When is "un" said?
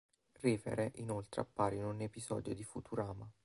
1.85-2.01